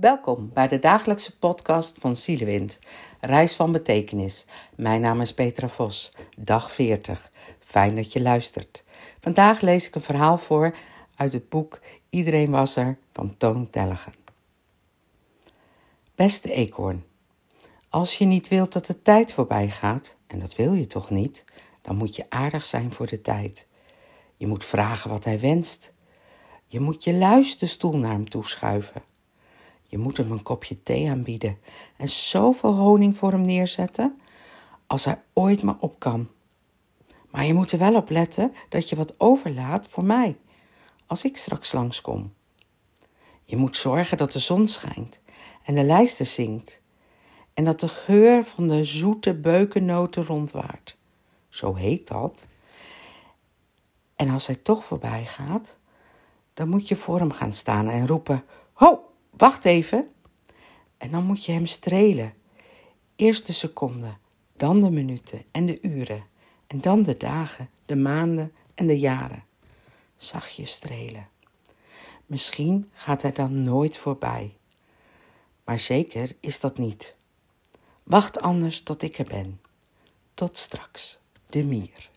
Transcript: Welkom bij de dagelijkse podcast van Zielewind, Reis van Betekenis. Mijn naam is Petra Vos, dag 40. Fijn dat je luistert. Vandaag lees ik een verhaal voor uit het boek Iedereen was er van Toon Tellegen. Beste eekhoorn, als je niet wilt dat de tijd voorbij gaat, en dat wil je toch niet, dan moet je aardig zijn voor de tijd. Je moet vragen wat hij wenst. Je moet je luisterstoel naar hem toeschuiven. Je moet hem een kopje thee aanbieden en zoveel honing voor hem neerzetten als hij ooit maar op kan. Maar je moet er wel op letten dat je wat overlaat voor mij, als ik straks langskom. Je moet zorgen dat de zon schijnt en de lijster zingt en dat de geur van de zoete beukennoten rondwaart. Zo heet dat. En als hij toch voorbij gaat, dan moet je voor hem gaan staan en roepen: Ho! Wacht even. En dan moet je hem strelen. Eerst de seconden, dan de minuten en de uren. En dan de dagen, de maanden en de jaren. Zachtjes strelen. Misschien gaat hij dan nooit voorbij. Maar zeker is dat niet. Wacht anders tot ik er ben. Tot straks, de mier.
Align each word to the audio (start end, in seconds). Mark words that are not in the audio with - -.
Welkom 0.00 0.50
bij 0.52 0.68
de 0.68 0.78
dagelijkse 0.78 1.38
podcast 1.38 1.96
van 1.98 2.16
Zielewind, 2.16 2.78
Reis 3.20 3.56
van 3.56 3.72
Betekenis. 3.72 4.44
Mijn 4.74 5.00
naam 5.00 5.20
is 5.20 5.34
Petra 5.34 5.68
Vos, 5.68 6.12
dag 6.36 6.72
40. 6.72 7.30
Fijn 7.58 7.94
dat 7.94 8.12
je 8.12 8.22
luistert. 8.22 8.84
Vandaag 9.20 9.60
lees 9.60 9.86
ik 9.86 9.94
een 9.94 10.00
verhaal 10.00 10.38
voor 10.38 10.74
uit 11.14 11.32
het 11.32 11.48
boek 11.48 11.80
Iedereen 12.10 12.50
was 12.50 12.76
er 12.76 12.98
van 13.12 13.36
Toon 13.36 13.70
Tellegen. 13.70 14.12
Beste 16.14 16.52
eekhoorn, 16.52 17.04
als 17.88 18.18
je 18.18 18.24
niet 18.24 18.48
wilt 18.48 18.72
dat 18.72 18.86
de 18.86 19.02
tijd 19.02 19.32
voorbij 19.32 19.70
gaat, 19.70 20.16
en 20.26 20.38
dat 20.38 20.56
wil 20.56 20.72
je 20.72 20.86
toch 20.86 21.10
niet, 21.10 21.44
dan 21.82 21.96
moet 21.96 22.16
je 22.16 22.26
aardig 22.28 22.64
zijn 22.64 22.92
voor 22.92 23.06
de 23.06 23.20
tijd. 23.20 23.66
Je 24.36 24.46
moet 24.46 24.64
vragen 24.64 25.10
wat 25.10 25.24
hij 25.24 25.40
wenst. 25.40 25.92
Je 26.66 26.80
moet 26.80 27.04
je 27.04 27.14
luisterstoel 27.14 27.96
naar 27.96 28.12
hem 28.12 28.28
toeschuiven. 28.28 29.02
Je 29.86 29.98
moet 29.98 30.16
hem 30.16 30.30
een 30.30 30.42
kopje 30.42 30.82
thee 30.82 31.10
aanbieden 31.10 31.58
en 31.96 32.08
zoveel 32.08 32.74
honing 32.74 33.16
voor 33.16 33.30
hem 33.30 33.40
neerzetten 33.40 34.20
als 34.86 35.04
hij 35.04 35.22
ooit 35.32 35.62
maar 35.62 35.76
op 35.78 35.98
kan. 35.98 36.28
Maar 37.30 37.44
je 37.44 37.54
moet 37.54 37.72
er 37.72 37.78
wel 37.78 37.94
op 37.94 38.10
letten 38.10 38.52
dat 38.68 38.88
je 38.88 38.96
wat 38.96 39.14
overlaat 39.18 39.88
voor 39.88 40.04
mij, 40.04 40.36
als 41.06 41.24
ik 41.24 41.36
straks 41.36 41.72
langskom. 41.72 42.32
Je 43.44 43.56
moet 43.56 43.76
zorgen 43.76 44.16
dat 44.16 44.32
de 44.32 44.38
zon 44.38 44.68
schijnt 44.68 45.18
en 45.62 45.74
de 45.74 45.84
lijster 45.84 46.26
zingt 46.26 46.80
en 47.54 47.64
dat 47.64 47.80
de 47.80 47.88
geur 47.88 48.44
van 48.44 48.68
de 48.68 48.84
zoete 48.84 49.34
beukennoten 49.34 50.24
rondwaart. 50.24 50.96
Zo 51.48 51.74
heet 51.74 52.08
dat. 52.08 52.46
En 54.16 54.30
als 54.30 54.46
hij 54.46 54.56
toch 54.56 54.84
voorbij 54.84 55.24
gaat, 55.24 55.76
dan 56.54 56.68
moet 56.68 56.88
je 56.88 56.96
voor 56.96 57.18
hem 57.18 57.30
gaan 57.30 57.52
staan 57.52 57.88
en 57.88 58.06
roepen: 58.06 58.44
Ho! 58.72 59.00
Wacht 59.36 59.64
even. 59.64 60.10
En 60.96 61.10
dan 61.10 61.24
moet 61.24 61.44
je 61.44 61.52
hem 61.52 61.66
strelen. 61.66 62.34
Eerst 63.16 63.46
de 63.46 63.52
seconden, 63.52 64.18
dan 64.56 64.80
de 64.80 64.90
minuten 64.90 65.44
en 65.50 65.66
de 65.66 65.78
uren. 65.82 66.24
En 66.66 66.80
dan 66.80 67.02
de 67.02 67.16
dagen, 67.16 67.70
de 67.86 67.96
maanden 67.96 68.52
en 68.74 68.86
de 68.86 68.98
jaren. 68.98 69.44
Zachtjes 70.16 70.70
strelen. 70.70 71.28
Misschien 72.26 72.90
gaat 72.92 73.22
hij 73.22 73.32
dan 73.32 73.62
nooit 73.62 73.96
voorbij. 73.96 74.56
Maar 75.64 75.78
zeker 75.78 76.36
is 76.40 76.60
dat 76.60 76.78
niet. 76.78 77.14
Wacht 78.02 78.40
anders 78.40 78.82
tot 78.82 79.02
ik 79.02 79.18
er 79.18 79.24
ben. 79.24 79.60
Tot 80.34 80.58
straks, 80.58 81.18
de 81.46 81.64
mier. 81.64 82.10